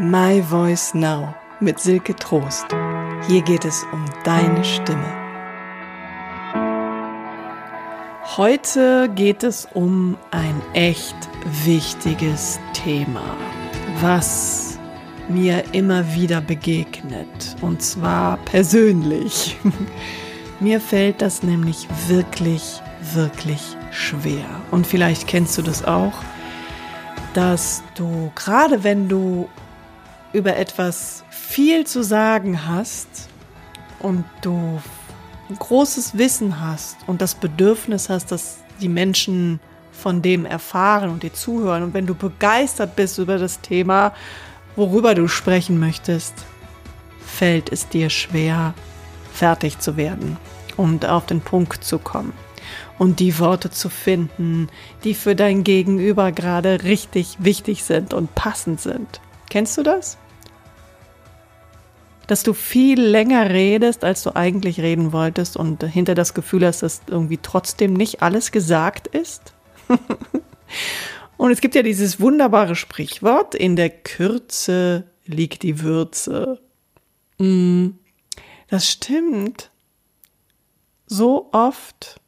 [0.00, 2.66] My Voice Now mit Silke Trost.
[3.26, 5.12] Hier geht es um deine Stimme.
[8.36, 11.16] Heute geht es um ein echt
[11.64, 13.36] wichtiges Thema,
[14.00, 14.78] was
[15.28, 19.56] mir immer wieder begegnet, und zwar persönlich.
[20.60, 22.80] mir fällt das nämlich wirklich,
[23.14, 24.46] wirklich schwer.
[24.70, 26.14] Und vielleicht kennst du das auch,
[27.34, 29.48] dass du, gerade wenn du
[30.32, 33.08] über etwas viel zu sagen hast
[33.98, 34.80] und du
[35.58, 39.60] großes Wissen hast und das Bedürfnis hast, dass die Menschen
[39.92, 44.12] von dem erfahren und dir zuhören und wenn du begeistert bist über das Thema,
[44.76, 46.34] worüber du sprechen möchtest,
[47.24, 48.74] fällt es dir schwer,
[49.32, 50.36] fertig zu werden
[50.76, 52.32] und auf den Punkt zu kommen
[52.98, 54.68] und die Worte zu finden,
[55.04, 59.20] die für dein Gegenüber gerade richtig wichtig sind und passend sind.
[59.48, 60.18] Kennst du das?
[62.26, 66.82] Dass du viel länger redest, als du eigentlich reden wolltest und hinter das Gefühl hast,
[66.82, 69.54] dass irgendwie trotzdem nicht alles gesagt ist?
[71.38, 76.60] und es gibt ja dieses wunderbare Sprichwort, in der Kürze liegt die Würze.
[77.38, 77.90] Mm,
[78.68, 79.70] das stimmt.
[81.06, 82.20] So oft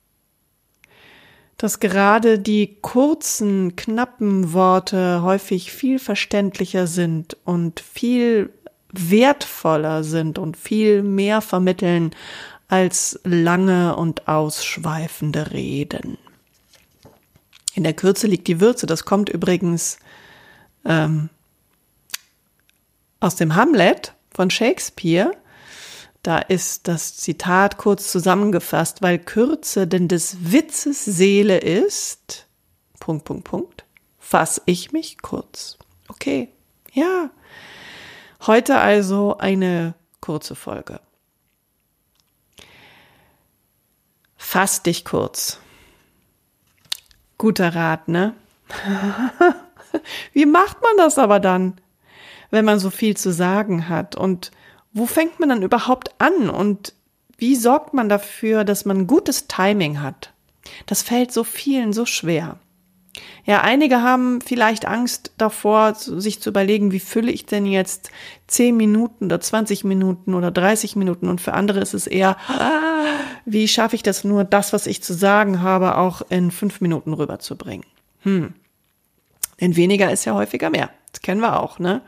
[1.61, 8.51] dass gerade die kurzen, knappen Worte häufig viel verständlicher sind und viel
[8.91, 12.13] wertvoller sind und viel mehr vermitteln
[12.69, 16.17] als lange und ausschweifende Reden.
[17.75, 18.87] In der Kürze liegt die Würze.
[18.87, 19.99] Das kommt übrigens
[20.87, 21.29] ähm,
[23.21, 25.33] aus dem Hamlet von Shakespeare.
[26.23, 32.47] Da ist das Zitat kurz zusammengefasst, weil Kürze denn des Witzes Seele ist.
[32.99, 33.85] Punkt, Punkt, Punkt.
[34.19, 35.79] Fass ich mich kurz.
[36.09, 36.49] Okay,
[36.93, 37.31] ja.
[38.47, 41.01] Heute also eine kurze Folge.
[44.37, 45.59] Fass dich kurz.
[47.39, 48.35] Guter Rat, ne?
[50.33, 51.81] Wie macht man das aber dann,
[52.51, 54.51] wenn man so viel zu sagen hat und
[54.93, 56.95] wo fängt man dann überhaupt an und
[57.37, 60.33] wie sorgt man dafür, dass man gutes Timing hat?
[60.87, 62.59] Das fällt so vielen so schwer.
[63.45, 68.11] Ja, einige haben vielleicht Angst davor, sich zu überlegen, wie fülle ich denn jetzt
[68.47, 73.05] 10 Minuten oder 20 Minuten oder 30 Minuten und für andere ist es eher, ah,
[73.45, 77.13] wie schaffe ich das nur, das, was ich zu sagen habe, auch in fünf Minuten
[77.13, 77.87] rüberzubringen.
[78.21, 78.55] Hm.
[79.61, 80.91] Denn weniger ist ja häufiger mehr.
[81.13, 82.03] Das kennen wir auch, ne?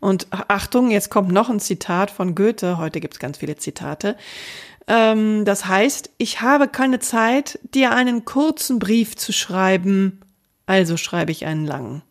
[0.00, 2.78] Und Achtung, jetzt kommt noch ein Zitat von Goethe.
[2.78, 4.16] Heute gibt's ganz viele Zitate.
[4.86, 10.20] Ähm, das heißt, ich habe keine Zeit, dir einen kurzen Brief zu schreiben,
[10.66, 12.02] also schreibe ich einen langen.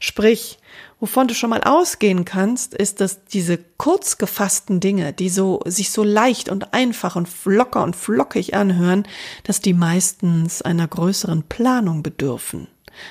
[0.00, 0.58] Sprich,
[1.00, 5.90] wovon du schon mal ausgehen kannst, ist, dass diese kurz gefassten Dinge, die so, sich
[5.90, 9.06] so leicht und einfach und locker und flockig anhören,
[9.44, 12.68] dass die meistens einer größeren Planung bedürfen.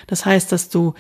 [0.08, 0.94] Das heißt, dass du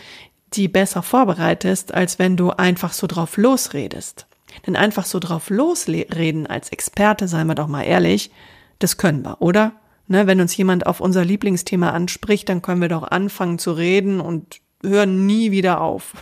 [0.53, 4.27] die besser vorbereitest, als wenn du einfach so drauf losredest.
[4.67, 8.31] Denn einfach so drauf losreden als Experte, seien wir doch mal ehrlich,
[8.79, 9.73] das können wir, oder?
[10.07, 14.19] Ne, wenn uns jemand auf unser Lieblingsthema anspricht, dann können wir doch anfangen zu reden
[14.19, 16.13] und hören nie wieder auf.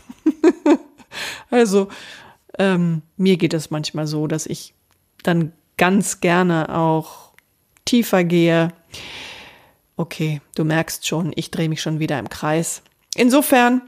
[1.49, 1.87] also
[2.59, 4.75] ähm, mir geht es manchmal so, dass ich
[5.23, 7.31] dann ganz gerne auch
[7.85, 8.73] tiefer gehe.
[9.95, 12.83] Okay, du merkst schon, ich drehe mich schon wieder im Kreis.
[13.15, 13.81] Insofern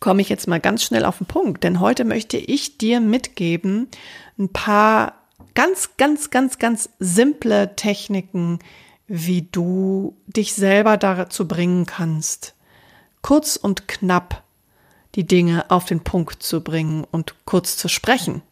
[0.00, 3.88] komme ich jetzt mal ganz schnell auf den Punkt, denn heute möchte ich dir mitgeben
[4.38, 5.14] ein paar
[5.54, 8.60] ganz, ganz, ganz, ganz simple Techniken,
[9.08, 12.54] wie du dich selber dazu bringen kannst,
[13.22, 14.44] kurz und knapp
[15.14, 18.42] die Dinge auf den Punkt zu bringen und kurz zu sprechen.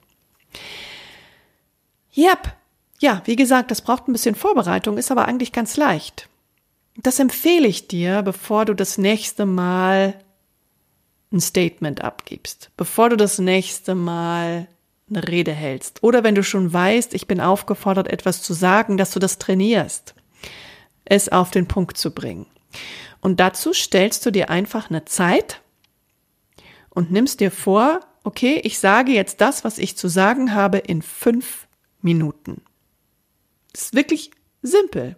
[2.16, 2.54] Yep.
[2.98, 6.28] Ja, wie gesagt, das braucht ein bisschen Vorbereitung, ist aber eigentlich ganz leicht.
[6.96, 10.18] Das empfehle ich dir, bevor du das nächste Mal
[11.36, 14.68] ein Statement abgibst, bevor du das nächste Mal
[15.08, 16.02] eine Rede hältst.
[16.02, 20.14] Oder wenn du schon weißt, ich bin aufgefordert, etwas zu sagen, dass du das trainierst,
[21.04, 22.46] es auf den Punkt zu bringen.
[23.20, 25.62] Und dazu stellst du dir einfach eine Zeit
[26.90, 31.02] und nimmst dir vor, okay, ich sage jetzt das, was ich zu sagen habe, in
[31.02, 31.68] fünf
[32.02, 32.62] Minuten.
[33.72, 35.16] Das ist wirklich simpel.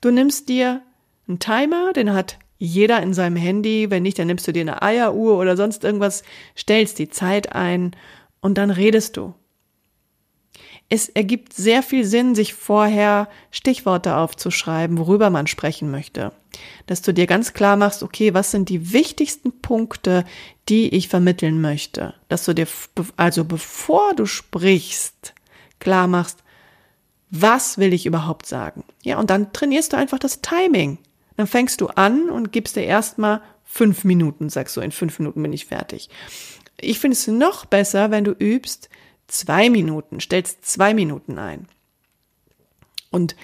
[0.00, 0.82] Du nimmst dir
[1.26, 3.90] einen Timer, den hat jeder in seinem Handy.
[3.90, 6.22] Wenn nicht, dann nimmst du dir eine Eieruhr oder sonst irgendwas,
[6.56, 7.94] stellst die Zeit ein
[8.40, 9.34] und dann redest du.
[10.90, 16.32] es ergibt sehr viel Sinn, sich vorher Stichworte aufzuschreiben, worüber man sprechen möchte.
[16.86, 20.24] Dass du dir ganz klar machst, okay, was sind die wichtigsten Punkte,
[20.68, 22.14] die ich vermitteln möchte.
[22.28, 22.68] Dass du dir
[23.16, 25.34] also bevor du sprichst,
[25.80, 26.38] klar machst,
[27.30, 28.84] was will ich überhaupt sagen?
[29.02, 30.98] Ja, und dann trainierst du einfach das Timing.
[31.36, 35.42] Dann fängst du an und gibst dir erstmal fünf Minuten, sagst du, in fünf Minuten
[35.42, 36.08] bin ich fertig.
[36.80, 38.88] Ich finde es noch besser, wenn du übst
[39.26, 41.66] zwei Minuten, stellst zwei Minuten ein
[43.10, 43.36] und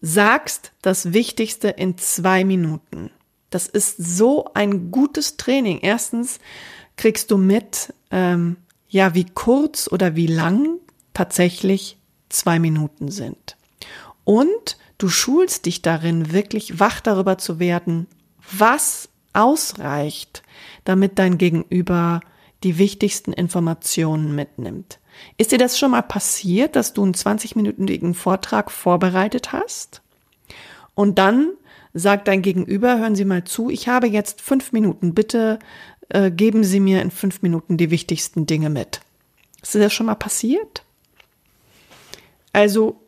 [0.00, 3.10] sagst das Wichtigste in zwei Minuten.
[3.50, 5.78] Das ist so ein gutes Training.
[5.80, 6.38] Erstens
[6.96, 8.56] kriegst du mit, ähm,
[8.88, 10.78] ja, wie kurz oder wie lang
[11.14, 11.98] tatsächlich
[12.28, 13.56] zwei Minuten sind.
[14.24, 18.06] Und du schulst dich darin, wirklich wach darüber zu werden,
[18.50, 20.42] was ausreicht,
[20.84, 22.20] damit dein Gegenüber
[22.62, 24.98] die wichtigsten Informationen mitnimmt.
[25.36, 30.02] Ist dir das schon mal passiert, dass du einen 20-minütigen Vortrag vorbereitet hast?
[30.94, 31.52] Und dann
[31.94, 35.58] sagt dein Gegenüber, hören Sie mal zu, ich habe jetzt fünf Minuten, bitte
[36.08, 39.00] äh, geben Sie mir in fünf Minuten die wichtigsten Dinge mit.
[39.62, 40.84] Ist dir das schon mal passiert?
[42.52, 43.00] Also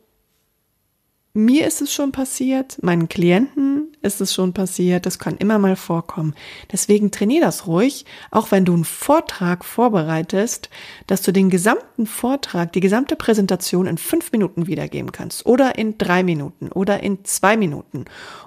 [1.39, 5.77] mir ist es schon passiert, meinen Klienten ist es schon passiert, das kann immer mal
[5.77, 6.35] vorkommen.
[6.73, 10.69] Deswegen trainier das ruhig, auch wenn du einen Vortrag vorbereitest,
[11.07, 15.97] dass du den gesamten Vortrag, die gesamte Präsentation in fünf Minuten wiedergeben kannst oder in
[15.97, 18.05] drei Minuten oder in zwei Minuten.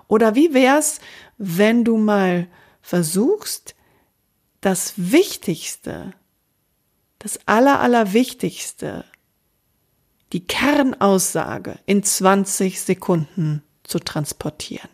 [0.08, 1.00] Oder wie wär's,
[1.38, 2.48] wenn du mal
[2.82, 3.76] versuchst,
[4.60, 6.14] das Wichtigste,
[7.20, 9.06] das Aller, Allerwichtigste
[10.34, 14.90] die Kernaussage in 20 Sekunden zu transportieren.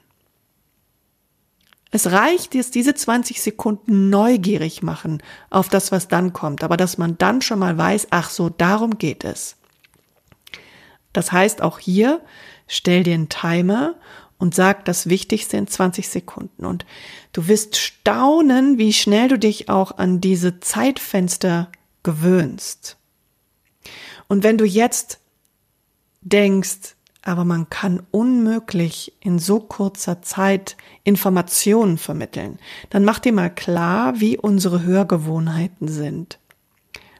[1.91, 6.97] Es reicht, dass diese 20 Sekunden neugierig machen auf das, was dann kommt, aber dass
[6.97, 9.55] man dann schon mal weiß, ach so, darum geht es.
[11.13, 12.21] Das heißt auch hier,
[12.67, 13.95] stell dir einen Timer
[14.37, 16.65] und sag das Wichtigste in 20 Sekunden.
[16.65, 16.85] Und
[17.31, 21.71] du wirst staunen, wie schnell du dich auch an diese Zeitfenster
[22.03, 22.97] gewöhnst.
[24.27, 25.19] Und wenn du jetzt
[26.29, 32.57] denkst, aber man kann unmöglich in so kurzer Zeit Informationen vermitteln,
[32.89, 36.39] dann mach dir mal klar, wie unsere Hörgewohnheiten sind.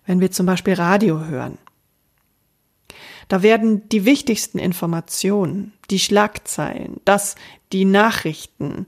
[0.06, 1.58] Wenn wir zum Beispiel Radio hören,
[3.28, 7.36] da werden die wichtigsten Informationen, die Schlagzeilen, das,
[7.74, 8.86] die Nachrichten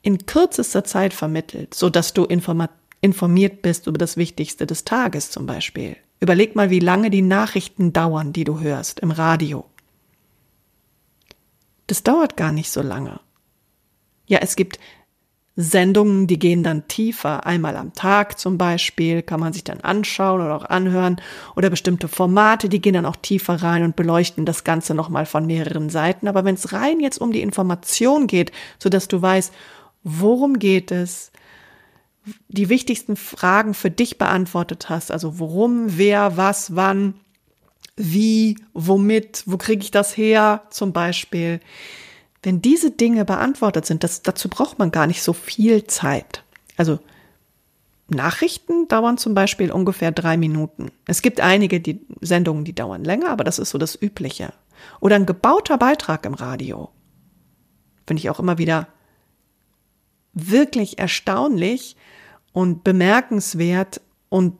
[0.00, 5.44] in kürzester Zeit vermittelt, so dass du informiert bist über das Wichtigste des Tages zum
[5.44, 5.96] Beispiel.
[6.22, 9.64] Überleg mal, wie lange die Nachrichten dauern, die du hörst im Radio.
[11.88, 13.18] Das dauert gar nicht so lange.
[14.26, 14.78] Ja, es gibt
[15.56, 17.44] Sendungen, die gehen dann tiefer.
[17.44, 21.20] Einmal am Tag zum Beispiel kann man sich dann anschauen oder auch anhören.
[21.56, 25.44] Oder bestimmte Formate, die gehen dann auch tiefer rein und beleuchten das Ganze nochmal von
[25.44, 26.28] mehreren Seiten.
[26.28, 29.52] Aber wenn es rein jetzt um die Information geht, so dass du weißt,
[30.04, 31.32] worum geht es,
[32.48, 37.14] die wichtigsten Fragen für dich beantwortet hast, also worum, wer, was, wann,
[37.96, 41.60] wie, womit, wo kriege ich das her zum Beispiel.
[42.42, 46.44] Wenn diese Dinge beantwortet sind, das, dazu braucht man gar nicht so viel Zeit.
[46.76, 46.98] Also
[48.08, 50.90] Nachrichten dauern zum Beispiel ungefähr drei Minuten.
[51.06, 54.52] Es gibt einige die Sendungen, die dauern länger, aber das ist so das Übliche.
[55.00, 56.90] Oder ein gebauter Beitrag im Radio.
[58.06, 58.88] Finde ich auch immer wieder
[60.34, 61.96] wirklich erstaunlich,
[62.52, 64.54] und bemerkenswert und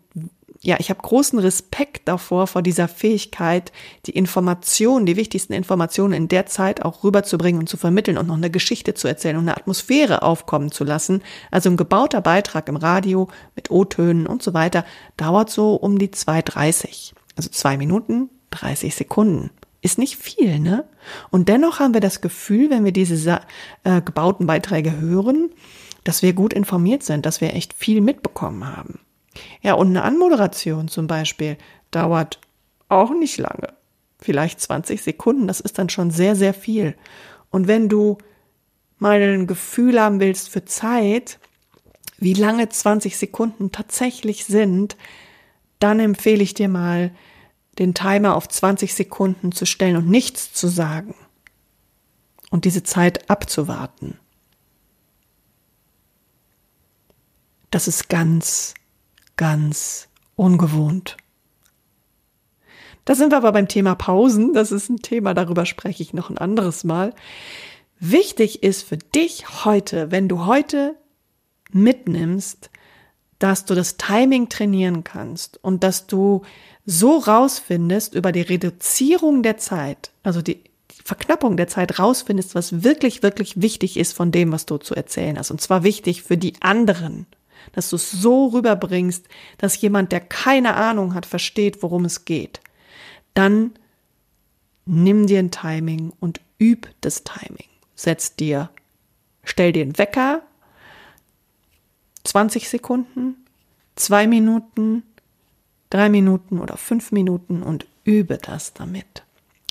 [0.64, 3.73] ja, ich habe großen Respekt davor, vor dieser Fähigkeit,
[4.07, 8.37] die Informationen, die wichtigsten Informationen in der Zeit auch rüberzubringen und zu vermitteln und noch
[8.37, 11.23] eine Geschichte zu erzählen und eine Atmosphäre aufkommen zu lassen.
[11.50, 13.26] Also ein gebauter Beitrag im Radio
[13.57, 14.85] mit O-Tönen und so weiter
[15.17, 17.14] dauert so um die 2,30.
[17.37, 19.50] Also zwei Minuten, 30 Sekunden.
[19.83, 20.85] Ist nicht viel, ne?
[21.31, 23.41] Und dennoch haben wir das Gefühl, wenn wir diese
[23.85, 25.51] äh, gebauten Beiträge hören,
[26.05, 29.01] dass wir gut informiert sind, dass wir echt viel mitbekommen haben.
[29.61, 31.57] Ja, und eine Anmoderation zum Beispiel
[31.91, 32.41] dauert
[32.89, 33.75] auch nicht lange.
[34.21, 36.95] Vielleicht 20 Sekunden, das ist dann schon sehr, sehr viel.
[37.51, 38.19] Und wenn du
[38.99, 41.41] mal ein Gefühl haben willst für Zeit,
[42.19, 44.97] wie lange 20 Sekunden tatsächlich sind,
[45.81, 47.11] dann empfehle ich dir mal,
[47.79, 51.14] den Timer auf 20 Sekunden zu stellen und nichts zu sagen
[52.50, 54.19] und diese Zeit abzuwarten.
[57.71, 58.75] Das ist ganz,
[59.37, 61.17] ganz ungewohnt.
[63.05, 64.52] Da sind wir aber beim Thema Pausen.
[64.52, 67.14] Das ist ein Thema, darüber spreche ich noch ein anderes Mal.
[67.99, 70.97] Wichtig ist für dich heute, wenn du heute
[71.73, 72.71] mitnimmst,
[73.42, 76.42] dass du das Timing trainieren kannst und dass du
[76.87, 80.62] so rausfindest über die Reduzierung der Zeit, also die
[81.04, 85.37] Verknappung der Zeit rausfindest, was wirklich, wirklich wichtig ist von dem, was du zu erzählen
[85.37, 85.50] hast.
[85.50, 87.26] Und zwar wichtig für die anderen.
[87.72, 89.26] Dass du es so rüberbringst,
[89.58, 92.61] dass jemand, der keine Ahnung hat, versteht, worum es geht.
[93.34, 93.72] Dann
[94.84, 97.68] nimm dir ein Timing und üb das Timing.
[97.96, 98.70] Setz dir,
[99.42, 100.42] stell dir einen Wecker,
[102.25, 103.37] 20 Sekunden,
[103.97, 105.02] zwei Minuten,
[105.91, 109.25] drei Minuten oder fünf Minuten und übe das damit.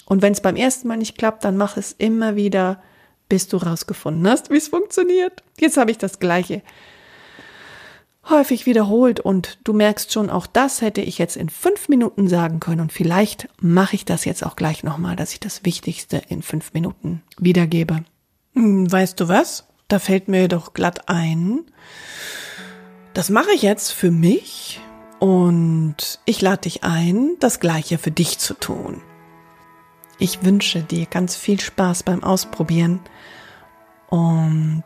[0.06, 2.82] Und wenn es beim ersten Mal nicht klappt, dann mach es immer wieder,
[3.30, 5.44] bis du rausgefunden hast, wie es funktioniert.
[5.60, 6.62] Jetzt habe ich das gleiche
[8.30, 12.60] häufig wiederholt und du merkst schon, auch das hätte ich jetzt in fünf Minuten sagen
[12.60, 16.42] können und vielleicht mache ich das jetzt auch gleich nochmal, dass ich das Wichtigste in
[16.42, 18.04] fünf Minuten wiedergebe.
[18.54, 19.68] Hm, weißt du was?
[19.88, 21.62] Da fällt mir doch glatt ein.
[23.14, 24.80] Das mache ich jetzt für mich
[25.20, 29.02] und ich lade dich ein, das gleiche für dich zu tun.
[30.18, 33.02] Ich wünsche dir ganz viel Spaß beim Ausprobieren
[34.08, 34.84] und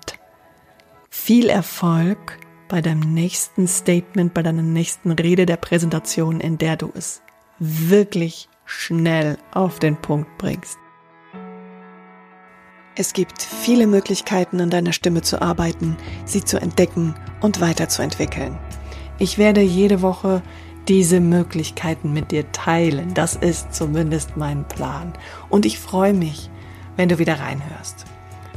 [1.10, 6.91] viel Erfolg bei deinem nächsten Statement, bei deiner nächsten Rede der Präsentation, in der du
[6.96, 7.22] es
[7.60, 10.79] wirklich schnell auf den Punkt bringst.
[12.97, 18.57] Es gibt viele Möglichkeiten, an deiner Stimme zu arbeiten, sie zu entdecken und weiterzuentwickeln.
[19.19, 20.41] Ich werde jede Woche
[20.87, 23.13] diese Möglichkeiten mit dir teilen.
[23.13, 25.11] Das ist zumindest mein Plan.
[25.49, 26.49] Und ich freue mich,
[26.95, 28.05] wenn du wieder reinhörst.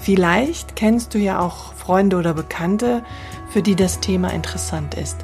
[0.01, 3.03] Vielleicht kennst du ja auch Freunde oder Bekannte,
[3.51, 5.17] für die das Thema interessant ist.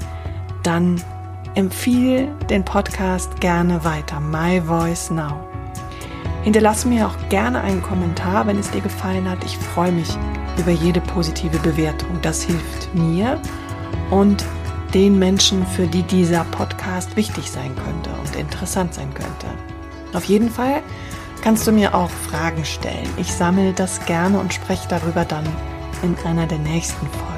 [0.65, 1.01] Dann
[1.55, 4.19] empfiehl den Podcast gerne weiter.
[4.19, 5.44] My Voice Now.
[6.45, 9.43] Hinterlass mir auch gerne einen Kommentar, wenn es dir gefallen hat.
[9.45, 10.11] Ich freue mich
[10.59, 12.21] über jede positive Bewertung.
[12.21, 13.41] Das hilft mir
[14.11, 14.45] und
[14.93, 19.47] den Menschen, für die dieser Podcast wichtig sein könnte und interessant sein könnte.
[20.13, 20.83] Auf jeden Fall
[21.43, 23.09] kannst du mir auch Fragen stellen.
[23.17, 25.47] Ich sammle das gerne und spreche darüber dann
[26.03, 27.35] in einer der nächsten Folgen.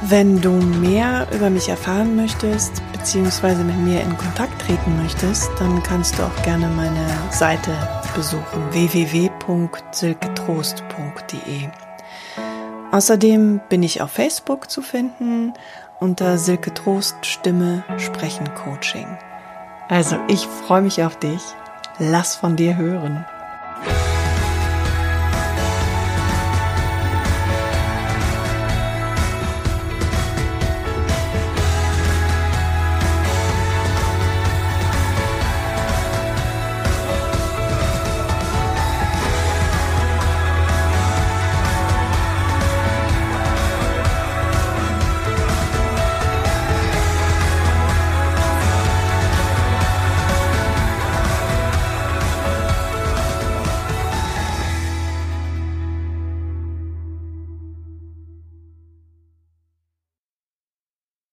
[0.00, 5.82] Wenn du mehr über mich erfahren möchtest, beziehungsweise mit mir in Kontakt treten möchtest, dann
[5.82, 7.76] kannst du auch gerne meine Seite
[8.14, 11.68] besuchen www.silketrost.de.
[12.92, 15.54] Außerdem bin ich auf Facebook zu finden
[15.98, 19.08] unter Silke Trost Stimme Sprechen Coaching.
[19.88, 21.42] Also ich freue mich auf dich.
[21.98, 23.26] Lass von dir hören.